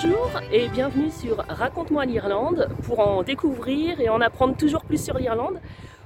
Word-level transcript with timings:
Bonjour 0.00 0.30
et 0.52 0.68
bienvenue 0.68 1.10
sur 1.10 1.38
Raconte-moi 1.48 2.04
l'Irlande 2.04 2.68
pour 2.84 3.00
en 3.00 3.24
découvrir 3.24 4.00
et 4.00 4.08
en 4.08 4.20
apprendre 4.20 4.56
toujours 4.56 4.84
plus 4.84 5.02
sur 5.02 5.18
l'Irlande. 5.18 5.58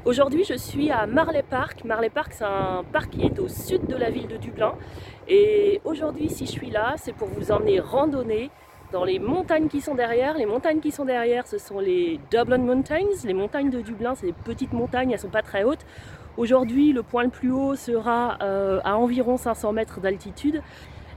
Aujourd'hui 0.07 0.45
je 0.45 0.55
suis 0.55 0.91
à 0.91 1.07
Marley 1.07 1.43
Park. 1.43 1.85
Marley 1.85 2.09
Park 2.09 2.33
c'est 2.33 2.45
un 2.45 2.85
parc 2.91 3.11
qui 3.11 3.23
est 3.23 3.39
au 3.39 3.49
sud 3.49 3.87
de 3.87 3.95
la 3.95 4.09
ville 4.09 4.29
de 4.29 4.39
Dublin 4.39 4.73
et 5.29 5.83
aujourd'hui 5.85 6.31
si 6.31 6.47
je 6.47 6.53
suis 6.53 6.71
là 6.71 6.95
c'est 6.97 7.13
pour 7.13 7.29
vous 7.29 7.53
emmener 7.53 7.81
randonner 7.81 8.51
dans 8.93 9.05
les 9.05 9.19
montagnes 9.19 9.69
qui 9.69 9.83
sont 9.83 9.95
derrière. 9.95 10.39
Les 10.39 10.47
montagnes 10.47 10.81
qui 10.81 10.91
sont 10.91 11.05
derrière 11.05 11.47
ce 11.47 11.59
sont 11.59 11.79
les 11.79 12.19
Dublin 12.31 12.59
Mountains. 12.59 13.11
Les 13.25 13.35
montagnes 13.35 13.69
de 13.69 13.83
Dublin 13.83 14.15
c'est 14.15 14.27
des 14.27 14.33
petites 14.33 14.73
montagnes, 14.73 15.11
elles 15.11 15.19
sont 15.19 15.29
pas 15.29 15.43
très 15.43 15.65
hautes. 15.65 15.85
Aujourd'hui 16.39 16.95
le 16.95 17.03
point 17.03 17.25
le 17.25 17.29
plus 17.29 17.51
haut 17.51 17.77
sera 17.77 18.39
euh, 18.41 18.81
à 18.85 18.97
environ 18.97 19.37
500 19.37 19.75
mètres 19.75 20.01
d'altitude. 20.01 20.63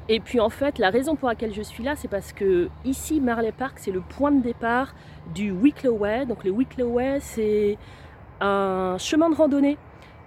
Et 0.08 0.20
puis 0.20 0.40
en 0.40 0.50
fait, 0.50 0.78
la 0.78 0.92
raison 0.92 1.16
pour 1.16 1.30
laquelle 1.30 1.54
je 1.54 1.64
suis 1.64 1.84
là, 1.84 1.96
c'est 1.96 2.08
parce 2.08 2.32
que 2.32 2.70
ici, 2.84 3.20
Marley 3.20 3.52
Park, 3.52 3.78
c'est 3.78 3.92
le 3.92 4.02
point 4.02 4.32
de 4.32 4.42
départ 4.42 4.94
du 5.34 5.52
Wicklow 5.52 5.98
Way. 5.98 6.28
Donc 6.28 6.44
le 6.44 6.52
Wicklow 6.52 6.90
Way, 6.90 7.20
c'est 7.22 7.78
un 8.40 8.98
chemin 9.00 9.30
de 9.30 9.36
randonnée 9.36 9.78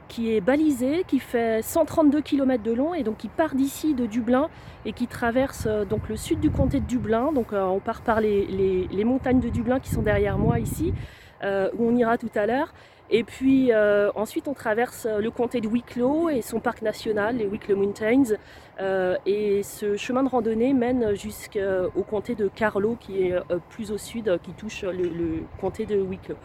qui 0.09 0.34
est 0.34 0.41
balisé, 0.41 1.04
qui 1.06 1.20
fait 1.20 1.62
132 1.62 2.23
km 2.23 2.62
de 2.62 2.73
long 2.73 2.95
et 2.95 3.02
donc 3.02 3.18
qui 3.18 3.28
part 3.28 3.54
d'ici 3.54 3.95
de 3.95 4.06
Dublin 4.06 4.48
et 4.84 4.92
qui 4.92 5.06
traverse 5.06 5.66
euh, 5.66 5.84
donc 5.84 6.09
le 6.09 6.16
sud 6.16 6.40
du 6.40 6.51
comté 6.51 6.80
de 6.80 6.87
Dublin. 6.87 7.30
Donc 7.32 7.52
euh, 7.52 7.65
on 7.66 7.79
part 7.79 8.01
par 8.01 8.20
les, 8.20 8.88
montagnes 9.04 9.40
de 9.40 9.51
Dublin 9.51 9.79
qui 9.79 9.90
sont 9.90 10.02
derrière 10.02 10.38
moi 10.38 10.59
ici, 10.59 10.92
euh, 11.45 11.70
où 11.79 11.88
on 11.88 11.95
ira 11.95 12.18
tout 12.18 12.30
à 12.34 12.46
l'heure. 12.46 12.73
Et 13.10 13.24
puis 13.24 13.72
euh, 13.72 14.10
ensuite 14.14 14.48
on 14.48 14.54
traverse 14.54 15.06
euh, 15.06 15.20
le 15.20 15.30
comté 15.30 15.62
de 15.62 15.68
Wicklow 15.68 16.28
et 16.28 16.42
son 16.42 16.60
parc 16.60 16.82
national, 16.82 17.37
les 17.37 17.46
Wicklow 17.46 17.76
Mountains. 17.76 18.34
Euh, 18.80 19.16
et 19.24 19.62
ce 19.62 19.96
chemin 19.96 20.23
de 20.23 20.28
randonnée 20.28 20.73
mène 20.73 21.15
jusqu'au 21.15 22.02
comté 22.02 22.34
de 22.34 22.48
Carlow 22.48 22.96
qui 23.00 23.24
est 23.24 23.34
plus 23.70 23.90
au 23.90 23.98
sud, 23.98 24.38
qui 24.42 24.52
touche 24.52 24.82
le, 24.84 25.42
comté 25.60 25.84
de 25.84 25.96
Wicklow. 25.96 26.37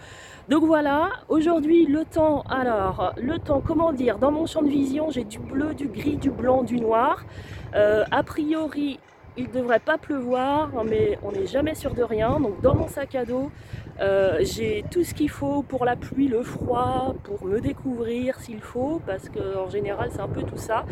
Donc 0.49 0.63
voilà, 0.63 1.09
aujourd'hui 1.29 1.85
le 1.85 2.05
temps, 2.05 2.41
alors 2.49 3.13
le 3.21 3.37
temps, 3.37 3.61
comment 3.63 3.93
dire, 3.93 4.17
dans 4.17 4.31
mon 4.31 4.47
champ 4.47 4.63
de 4.63 4.69
vision 4.69 5.11
j'ai 5.11 5.25
du 5.25 5.37
bleu, 5.37 5.75
du 5.75 5.87
gris, 5.87 6.17
du 6.17 6.31
blanc, 6.31 6.63
du 6.63 6.79
noir. 6.79 7.23
a 7.73 8.23
priori 8.23 8.99
il 9.37 9.45
ne 9.47 9.51
devrait 9.51 9.79
pas 9.79 9.97
pleuvoir, 9.97 10.69
mais 10.83 11.17
on 11.23 11.31
n'est 11.31 11.47
jamais 11.47 11.75
sûr 11.75 11.93
de 11.93 12.03
rien. 12.03 12.39
Donc 12.39 12.61
dans 12.61 12.75
mon 12.75 12.87
sac 12.87 13.15
à 13.15 13.25
dos, 13.25 13.51
euh, 13.99 14.39
j'ai 14.41 14.83
tout 14.91 15.03
ce 15.03 15.13
qu'il 15.13 15.29
faut 15.29 15.61
pour 15.61 15.85
la 15.85 15.95
pluie, 15.95 16.27
le 16.27 16.43
froid, 16.43 17.13
pour 17.23 17.45
me 17.45 17.59
découvrir 17.59 18.39
s'il 18.39 18.61
faut, 18.61 19.01
parce 19.05 19.29
qu'en 19.29 19.69
général 19.69 20.09
c'est 20.11 20.21
un 20.21 20.27
peu 20.27 20.43
tout 20.43 20.57
ça. 20.57 20.85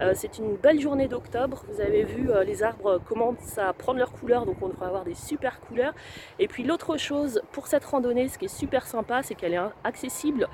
Euh, 0.00 0.12
c'est 0.14 0.38
une 0.38 0.56
belle 0.56 0.80
journée 0.80 1.08
d'octobre. 1.08 1.64
Vous 1.72 1.80
avez 1.80 2.04
vu, 2.04 2.30
euh, 2.30 2.44
les 2.44 2.62
arbres 2.62 2.98
commencent 3.06 3.58
à 3.58 3.72
prendre 3.72 3.98
leur 3.98 4.12
couleur, 4.12 4.46
donc 4.46 4.56
on 4.62 4.68
devrait 4.68 4.86
avoir 4.86 5.04
des 5.04 5.14
super 5.14 5.60
couleurs. 5.60 5.94
Et 6.38 6.48
puis 6.48 6.64
l'autre 6.64 6.96
chose 6.96 7.42
pour 7.52 7.66
cette 7.66 7.84
randonnée, 7.84 8.28
ce 8.28 8.38
qui 8.38 8.46
est 8.46 8.56
super 8.56 8.86
sympa, 8.86 9.22
c'est 9.22 9.34
qu'elle 9.34 9.54
est 9.54 9.60
accessible 9.84 10.48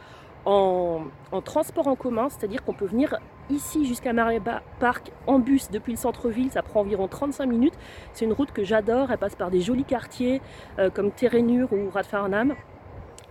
en, 0.44 1.04
transport 1.44 1.86
en 1.88 1.94
commun, 1.94 2.28
c'est-à-dire 2.28 2.64
qu'on 2.64 2.72
peut 2.72 2.86
venir 2.86 3.16
ici 3.50 3.84
jusqu'à 3.86 4.12
Marley 4.12 4.40
Park 4.80 5.12
en 5.26 5.38
bus 5.38 5.70
depuis 5.70 5.92
le 5.92 5.98
centre-ville, 5.98 6.50
ça 6.50 6.62
prend 6.62 6.80
environ 6.80 7.08
35 7.08 7.46
minutes. 7.46 7.74
C'est 8.12 8.24
une 8.24 8.32
route 8.32 8.52
que 8.52 8.64
j'adore, 8.64 9.10
elle 9.10 9.18
passe 9.18 9.34
par 9.34 9.50
des 9.50 9.60
jolis 9.60 9.84
quartiers 9.84 10.40
euh, 10.78 10.90
comme 10.90 11.10
Terenure 11.10 11.72
ou 11.72 11.90
Radfarnham. 11.90 12.54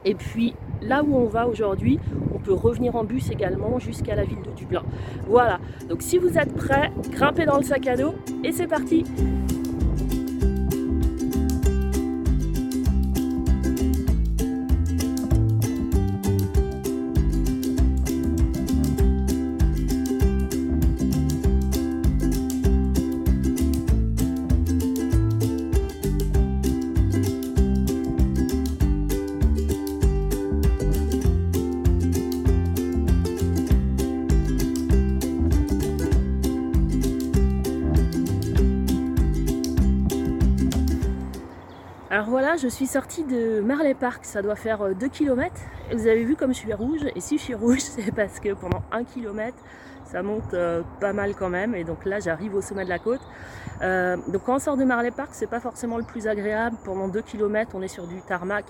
Et 0.03 0.15
puis 0.15 0.55
là 0.81 1.03
où 1.03 1.15
on 1.15 1.25
va 1.25 1.47
aujourd'hui, 1.47 1.99
on 2.33 2.39
peut 2.39 2.53
revenir 2.53 2.95
en 2.95 3.03
bus 3.03 3.29
également 3.29 3.77
jusqu'à 3.77 4.15
la 4.15 4.23
ville 4.23 4.41
de 4.41 4.51
Dublin. 4.51 4.83
Voilà, 5.27 5.59
donc 5.87 6.01
si 6.01 6.17
vous 6.17 6.37
êtes 6.37 6.55
prêts, 6.55 6.91
grimpez 7.11 7.45
dans 7.45 7.57
le 7.57 7.63
sac 7.63 7.85
à 7.87 7.95
dos 7.95 8.15
et 8.43 8.51
c'est 8.51 8.67
parti 8.67 9.03
Je 42.57 42.67
suis 42.67 42.87
sortie 42.87 43.23
de 43.23 43.61
Marley 43.61 43.93
Park, 43.93 44.25
ça 44.25 44.41
doit 44.41 44.55
faire 44.55 44.93
2 44.93 45.05
euh, 45.05 45.09
km. 45.09 45.55
Vous 45.93 46.07
avez 46.07 46.23
vu 46.25 46.35
comme 46.35 46.53
je 46.53 46.59
suis 46.59 46.73
rouge. 46.73 47.05
Et 47.15 47.21
si 47.21 47.37
je 47.37 47.43
suis 47.43 47.55
rouge, 47.55 47.79
c'est 47.79 48.11
parce 48.11 48.39
que 48.39 48.53
pendant 48.53 48.81
1 48.91 49.05
km, 49.05 49.55
ça 50.03 50.21
monte 50.21 50.53
euh, 50.53 50.81
pas 50.99 51.13
mal 51.13 51.33
quand 51.33 51.49
même. 51.49 51.75
Et 51.75 51.85
donc 51.85 52.03
là, 52.03 52.19
j'arrive 52.19 52.55
au 52.55 52.61
sommet 52.61 52.83
de 52.83 52.89
la 52.89 52.99
côte. 52.99 53.21
Euh, 53.81 54.17
donc 54.27 54.43
quand 54.45 54.55
on 54.55 54.59
sort 54.59 54.75
de 54.75 54.83
Marley 54.83 55.11
Park, 55.11 55.29
c'est 55.31 55.49
pas 55.49 55.61
forcément 55.61 55.97
le 55.97 56.03
plus 56.03 56.27
agréable. 56.27 56.75
Pendant 56.83 57.07
2 57.07 57.21
km, 57.21 57.71
on 57.73 57.81
est 57.81 57.87
sur 57.87 58.05
du 58.05 58.21
tarmac. 58.21 58.65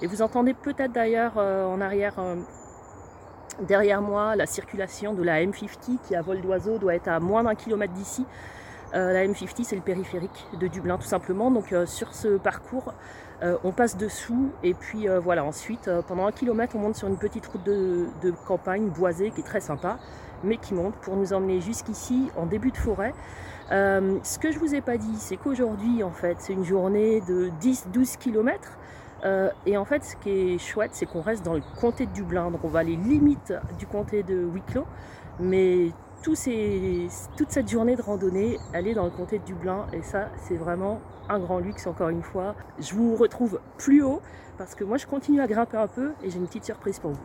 Et 0.00 0.06
vous 0.06 0.22
entendez 0.22 0.54
peut-être 0.54 0.92
d'ailleurs 0.92 1.36
en 1.36 1.80
arrière 1.80 2.14
derrière 3.62 4.02
moi 4.02 4.36
la 4.36 4.44
circulation 4.44 5.14
de 5.14 5.22
la 5.22 5.42
M50 5.42 5.98
qui 6.06 6.14
à 6.14 6.20
vol 6.20 6.40
d'oiseau 6.42 6.76
doit 6.78 6.94
être 6.94 7.08
à 7.08 7.20
moins 7.20 7.44
d'un 7.44 7.54
kilomètre 7.54 7.94
d'ici. 7.94 8.26
Euh, 8.96 9.12
la 9.12 9.26
M50, 9.26 9.64
c'est 9.64 9.76
le 9.76 9.82
périphérique 9.82 10.46
de 10.58 10.66
Dublin, 10.68 10.96
tout 10.96 11.06
simplement. 11.06 11.50
Donc 11.50 11.72
euh, 11.72 11.84
sur 11.84 12.14
ce 12.14 12.38
parcours, 12.38 12.94
euh, 13.42 13.58
on 13.62 13.72
passe 13.72 13.96
dessous 13.96 14.50
et 14.62 14.72
puis 14.72 15.06
voilà. 15.22 15.44
Ensuite, 15.44 15.90
pendant 16.08 16.26
un 16.26 16.32
kilomètre, 16.32 16.74
on 16.76 16.78
monte 16.78 16.96
sur 16.96 17.08
une 17.08 17.18
petite 17.18 17.46
route 17.46 17.62
de, 17.64 18.06
campagne 18.46 18.88
boisée 18.88 19.30
qui 19.30 19.40
est 19.40 19.44
très 19.44 19.60
sympa, 19.60 19.98
mais 20.42 20.56
qui 20.56 20.74
monte 20.74 20.94
pour 20.96 21.16
nous 21.16 21.32
emmener 21.32 21.60
jusqu'ici 21.60 22.30
en 22.36 22.46
début 22.46 22.70
de 22.70 22.76
forêt. 22.76 23.12
ce 23.70 24.38
que 24.38 24.50
je 24.50 24.58
vous 24.58 24.74
ai 24.74 24.80
pas 24.80 24.96
dit, 24.96 25.16
c'est 25.18 25.36
qu'aujourd'hui, 25.36 26.02
en 26.02 26.12
fait, 26.12 26.36
c'est 26.38 26.54
une 26.54 26.64
journée 26.64 27.20
de 27.22 27.50
10-12 27.60 28.16
km. 28.16 28.78
et 29.66 29.76
en 29.76 29.84
fait, 29.84 30.04
ce 30.04 30.16
qui 30.16 30.30
est 30.30 30.58
chouette, 30.58 30.92
c'est 30.94 31.06
qu'on 31.06 31.20
reste 31.22 31.44
dans 31.44 31.54
le 31.54 31.62
comté 31.78 32.06
de 32.06 32.12
Dublin. 32.12 32.50
Donc, 32.50 32.64
on 32.64 32.68
va 32.68 32.78
aller 32.78 32.96
limite 32.96 33.52
du 33.78 33.86
comté 33.86 34.22
de 34.22 34.44
Wicklow, 34.44 34.86
mais 35.38 35.90
toute 36.22 37.50
cette 37.50 37.68
journée 37.70 37.96
de 37.96 38.02
randonnée, 38.02 38.58
elle 38.72 38.88
est 38.88 38.94
dans 38.94 39.04
le 39.04 39.10
comté 39.10 39.38
de 39.38 39.44
Dublin 39.44 39.86
et 39.92 40.02
ça 40.02 40.28
c'est 40.46 40.56
vraiment 40.56 41.00
un 41.28 41.38
grand 41.38 41.58
luxe 41.58 41.86
encore 41.86 42.08
une 42.08 42.22
fois. 42.22 42.54
Je 42.78 42.94
vous 42.94 43.16
retrouve 43.16 43.60
plus 43.78 44.02
haut 44.02 44.20
parce 44.58 44.74
que 44.74 44.84
moi 44.84 44.96
je 44.96 45.06
continue 45.06 45.40
à 45.40 45.46
grimper 45.46 45.76
un 45.76 45.86
peu 45.86 46.12
et 46.22 46.30
j'ai 46.30 46.38
une 46.38 46.46
petite 46.46 46.64
surprise 46.64 46.98
pour 46.98 47.12
vous. 47.12 47.20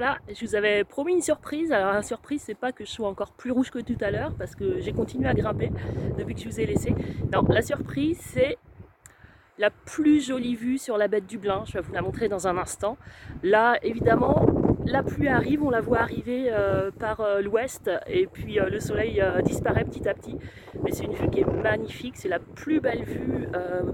Voilà, 0.00 0.18
je 0.32 0.46
vous 0.46 0.54
avais 0.54 0.84
promis 0.84 1.14
une 1.14 1.22
surprise. 1.22 1.72
Alors 1.72 1.92
la 1.92 2.04
surprise, 2.04 2.40
c'est 2.46 2.54
pas 2.54 2.70
que 2.70 2.84
je 2.84 2.90
sois 2.92 3.08
encore 3.08 3.32
plus 3.32 3.50
rouge 3.50 3.72
que 3.72 3.80
tout 3.80 3.96
à 4.00 4.12
l'heure, 4.12 4.32
parce 4.38 4.54
que 4.54 4.78
j'ai 4.78 4.92
continué 4.92 5.28
à 5.28 5.34
grimper 5.34 5.72
depuis 6.16 6.36
que 6.36 6.40
je 6.42 6.48
vous 6.48 6.60
ai 6.60 6.66
laissé. 6.66 6.94
Non, 7.32 7.42
la 7.48 7.62
surprise, 7.62 8.16
c'est 8.20 8.58
la 9.58 9.70
plus 9.70 10.24
jolie 10.24 10.54
vue 10.54 10.78
sur 10.78 10.98
la 10.98 11.08
baie 11.08 11.20
de 11.20 11.26
Dublin. 11.26 11.64
Je 11.66 11.72
vais 11.72 11.80
vous 11.80 11.92
la 11.92 12.00
montrer 12.00 12.28
dans 12.28 12.46
un 12.46 12.56
instant. 12.58 12.96
Là, 13.42 13.76
évidemment, 13.82 14.46
la 14.88 15.02
pluie 15.02 15.28
arrive, 15.28 15.62
on 15.62 15.70
la 15.70 15.80
voit 15.80 15.98
arriver 15.98 16.46
euh, 16.48 16.90
par 16.90 17.20
euh, 17.20 17.40
l'ouest 17.40 17.90
et 18.06 18.26
puis 18.26 18.58
euh, 18.58 18.68
le 18.68 18.80
soleil 18.80 19.22
disparaît 19.44 19.84
petit 19.84 20.08
à 20.08 20.14
petit. 20.14 20.36
Mais 20.82 20.92
c'est 20.92 21.04
une 21.04 21.14
vue 21.14 21.28
qui 21.28 21.40
est 21.40 21.62
magnifique, 21.62 22.16
c'est 22.16 22.28
la 22.28 22.38
plus 22.38 22.80
belle 22.80 23.04
vue 23.04 23.48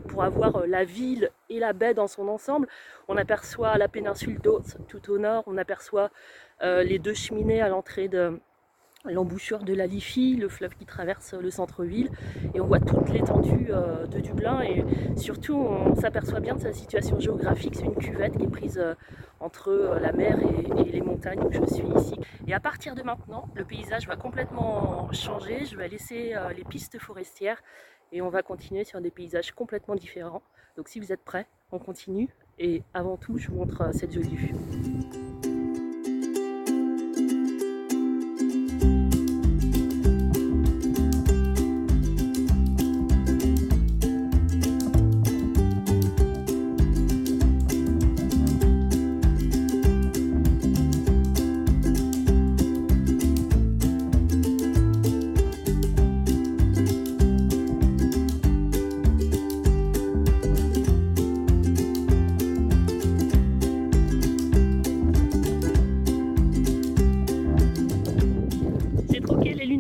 pour 0.09 0.23
avoir 0.25 0.67
la 0.67 0.85
ville 0.85 1.31
et 1.51 1.59
la 1.59 1.73
baie 1.73 1.95
dans 1.95 2.07
son 2.07 2.29
ensemble. 2.29 2.69
On 3.09 3.17
aperçoit 3.17 3.77
la 3.79 3.89
péninsule 3.89 4.39
d'Oates 4.39 4.79
tout 4.89 5.11
au 5.11 5.19
nord, 5.19 5.45
on 5.47 5.57
aperçoit 5.57 6.11
les 6.63 6.99
deux 6.99 7.15
cheminées 7.15 7.61
à 7.61 7.69
l'entrée 7.69 8.09
de, 8.09 8.39
l'embouchure 9.05 9.65
de 9.65 9.75
la 9.75 9.87
Liffey, 9.87 10.37
le 10.39 10.49
fleuve 10.49 10.75
qui 10.75 10.87
traverse 10.87 11.35
le 11.35 11.51
centre-ville, 11.51 12.11
et 12.55 12.61
on 12.61 12.67
voit 12.67 12.81
toute 12.81 13.09
l'étendue 13.11 13.69
euh, 13.71 14.07
de 14.07 14.21
Dublin, 14.21 14.63
et 14.63 14.85
surtout 15.17 15.55
on 15.55 15.95
s'aperçoit 15.95 16.41
bien 16.41 16.55
de 16.55 16.61
sa 16.61 16.73
situation 16.73 17.21
géographique, 17.21 17.75
c'est 17.77 17.85
une 17.85 17.95
cuvette 17.95 18.37
qui 18.37 18.45
est 18.45 18.51
prise 18.51 18.79
euh, 18.79 18.95
entre 19.41 19.69
euh, 19.69 19.99
la 20.01 20.13
mer 20.13 20.39
et, 20.79 20.85
les 20.85 21.01
montagnes 21.01 21.41
où 21.41 21.53
je 21.53 21.65
suis 21.75 21.87
ici. 21.97 22.15
Et 22.47 22.55
à 22.55 22.61
partir 22.61 22.95
de 22.95 23.03
maintenant, 23.03 23.49
le 23.55 23.65
paysage 23.65 24.07
va 24.07 24.17
complètement 24.17 25.11
changer, 25.13 25.65
je 25.65 25.77
vais 25.77 25.89
laisser 25.89 26.35
les 26.57 26.63
pistes 26.63 26.99
forestières, 26.99 27.61
et 28.13 28.23
on 28.23 28.29
va 28.29 28.43
continuer 28.43 28.85
sur 28.85 29.01
des 29.01 29.11
paysages 29.11 29.51
complètement 29.53 29.97
différents. 29.97 30.43
Donc 30.77 30.89
si 30.89 31.01
vous 31.01 31.13
êtes 31.13 31.25
prêts, 31.25 31.47
on 31.73 31.79
continue, 31.79 32.29
et 32.59 32.83
avant 32.93 33.17
tout, 33.17 33.39
je 33.39 33.49
vous 33.49 33.57
montre 33.57 33.93
cette 33.93 34.13
jolie 34.13 34.37
vue. 34.37 34.55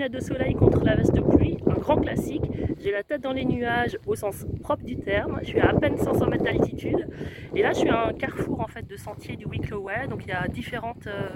De 0.09 0.21
soleil 0.21 0.55
contre 0.55 0.85
la 0.85 0.97
veste 0.97 1.15
de 1.15 1.21
pluie, 1.21 1.59
un 1.67 1.79
grand 1.79 1.97
classique. 1.97 2.43
J'ai 2.81 2.91
la 2.91 3.03
tête 3.03 3.23
dans 3.23 3.33
les 3.33 3.45
nuages 3.45 3.99
au 4.07 4.15
sens 4.15 4.45
propre 4.63 4.85
du 4.85 4.97
terme. 4.97 5.39
Je 5.43 5.49
suis 5.49 5.61
à 5.61 5.71
à 5.71 5.75
peine 5.75 5.97
500 5.97 6.27
mètres 6.27 6.45
d'altitude. 6.45 7.09
Et 7.55 7.63
là, 7.63 7.73
je 7.73 7.79
suis 7.79 7.89
à 7.89 8.09
un 8.09 8.13
carrefour 8.13 8.61
en 8.61 8.67
fait 8.67 8.87
de 8.87 8.97
sentiers 8.97 9.37
du 9.37 9.47
Wicklow 9.47 9.81
Way. 9.81 10.09
Donc 10.09 10.25
il 10.25 10.29
y 10.29 10.33
a 10.33 10.47
différentes 10.49 11.07
euh, 11.07 11.29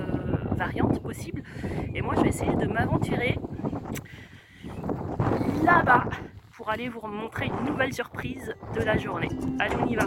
variantes 0.56 1.02
possibles. 1.02 1.42
Et 1.94 2.02
moi, 2.02 2.14
je 2.16 2.22
vais 2.22 2.28
essayer 2.28 2.54
de 2.54 2.66
m'aventurer 2.66 3.38
là-bas 5.64 6.04
pour 6.52 6.70
aller 6.70 6.88
vous 6.88 7.06
montrer 7.06 7.46
une 7.46 7.70
nouvelle 7.70 7.92
surprise 7.92 8.54
de 8.74 8.82
la 8.82 8.96
journée. 8.98 9.28
Allez, 9.58 9.76
on 9.82 9.86
y 9.86 9.96
va 9.96 10.06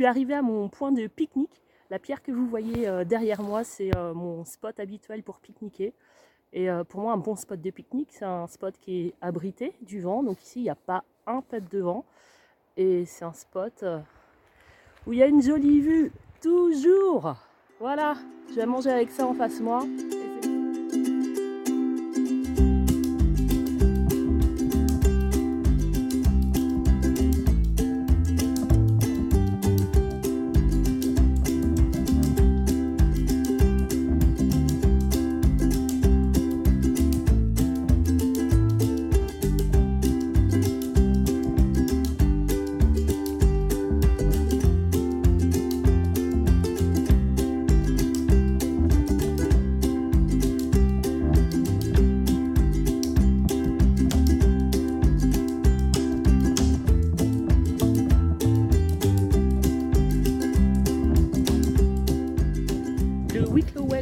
suis 0.00 0.06
arrivée 0.06 0.32
à 0.32 0.40
mon 0.40 0.70
point 0.70 0.92
de 0.92 1.06
pique-nique. 1.08 1.62
La 1.90 1.98
pierre 1.98 2.22
que 2.22 2.32
vous 2.32 2.46
voyez 2.46 2.88
euh, 2.88 3.04
derrière 3.04 3.42
moi, 3.42 3.64
c'est 3.64 3.94
euh, 3.98 4.14
mon 4.14 4.46
spot 4.46 4.80
habituel 4.80 5.22
pour 5.22 5.40
pique-niquer. 5.40 5.92
Et 6.54 6.70
euh, 6.70 6.84
pour 6.84 7.02
moi, 7.02 7.12
un 7.12 7.18
bon 7.18 7.36
spot 7.36 7.60
de 7.60 7.70
pique-nique, 7.70 8.08
c'est 8.10 8.24
un 8.24 8.46
spot 8.46 8.74
qui 8.80 9.08
est 9.08 9.14
abrité 9.20 9.74
du 9.82 10.00
vent. 10.00 10.22
Donc 10.22 10.42
ici, 10.42 10.60
il 10.60 10.62
n'y 10.62 10.70
a 10.70 10.74
pas 10.74 11.04
un 11.26 11.42
pet 11.42 11.62
de 11.70 11.80
vent. 11.80 12.06
Et 12.78 13.04
c'est 13.04 13.26
un 13.26 13.34
spot 13.34 13.84
où 15.06 15.12
il 15.12 15.18
y 15.18 15.22
a 15.22 15.26
une 15.26 15.42
jolie 15.42 15.82
vue, 15.82 16.12
toujours. 16.40 17.34
Voilà, 17.78 18.14
je 18.48 18.54
vais 18.54 18.64
manger 18.64 18.88
avec 18.88 19.10
ça 19.10 19.26
en 19.26 19.34
face 19.34 19.60
moi. 19.60 19.84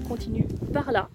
Continue 0.09 0.47
par 0.73 0.91
là. 0.91 1.09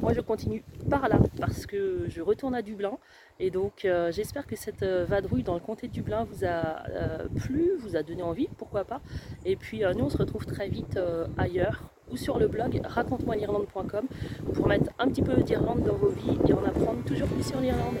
Moi, 0.00 0.12
je 0.12 0.20
continue 0.20 0.62
par 0.88 1.08
là 1.08 1.18
parce 1.38 1.66
que 1.66 2.04
je 2.08 2.20
retourne 2.20 2.54
à 2.54 2.62
Dublin. 2.62 2.98
Et 3.38 3.50
donc, 3.50 3.84
euh, 3.84 4.12
j'espère 4.12 4.46
que 4.46 4.56
cette 4.56 4.82
euh, 4.82 5.04
vadrouille 5.06 5.42
dans 5.42 5.54
le 5.54 5.60
comté 5.60 5.88
de 5.88 5.92
Dublin 5.92 6.24
vous 6.24 6.44
a 6.44 6.88
euh, 6.90 7.28
plu, 7.36 7.70
vous 7.78 7.96
a 7.96 8.02
donné 8.02 8.22
envie, 8.22 8.48
pourquoi 8.58 8.84
pas. 8.84 9.00
Et 9.44 9.56
puis, 9.56 9.82
nous, 9.96 10.04
on 10.04 10.10
se 10.10 10.18
retrouve 10.18 10.44
très 10.46 10.68
vite 10.68 10.98
ailleurs 11.38 11.84
ou 12.10 12.16
sur 12.16 12.38
le 12.38 12.48
blog 12.48 12.80
raconte-moi 12.84 13.36
l'Irlande.com 13.36 14.06
pour 14.54 14.66
mettre 14.66 14.90
un 14.98 15.08
petit 15.08 15.22
peu 15.22 15.36
d'Irlande 15.42 15.84
dans 15.84 15.94
vos 15.94 16.08
vies 16.08 16.38
et 16.48 16.52
en 16.52 16.64
apprendre 16.64 17.04
toujours 17.04 17.28
plus 17.28 17.46
sur 17.46 17.60
l'Irlande. 17.60 17.96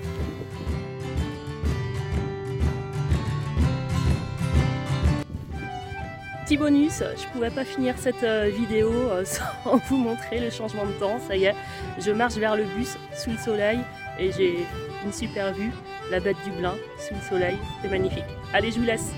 Bonus, 6.56 7.02
je 7.16 7.26
pouvais 7.32 7.50
pas 7.50 7.64
finir 7.64 7.94
cette 7.98 8.22
euh, 8.22 8.50
vidéo 8.52 8.90
euh, 8.90 9.24
sans 9.62 9.76
vous 9.88 9.96
montrer 9.96 10.40
le 10.40 10.50
changement 10.50 10.84
de 10.84 10.92
temps. 10.92 11.18
Ça 11.26 11.36
y 11.36 11.44
est, 11.44 11.54
je 11.98 12.10
marche 12.10 12.34
vers 12.34 12.56
le 12.56 12.64
bus 12.64 12.96
sous 13.16 13.30
le 13.30 13.38
soleil 13.38 13.80
et 14.18 14.32
j'ai 14.32 14.66
une 15.04 15.12
super 15.12 15.52
vue, 15.54 15.70
la 16.10 16.20
bête 16.20 16.36
du 16.44 16.50
Blin 16.52 16.74
sous 16.98 17.14
le 17.14 17.20
soleil, 17.20 17.56
c'est 17.82 17.88
magnifique. 17.88 18.24
Allez, 18.52 18.70
je 18.70 18.78
vous 18.78 18.86
laisse. 18.86 19.12